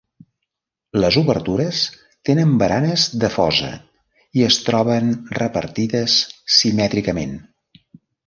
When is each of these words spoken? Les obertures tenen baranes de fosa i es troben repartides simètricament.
Les 1.01 1.17
obertures 1.21 1.81
tenen 2.29 2.55
baranes 2.63 3.03
de 3.25 3.29
fosa 3.35 3.69
i 4.41 4.45
es 4.47 4.57
troben 4.69 5.13
repartides 5.41 6.17
simètricament. 6.59 7.37